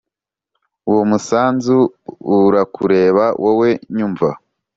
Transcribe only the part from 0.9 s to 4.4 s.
musanzu urakureba wowe unyumva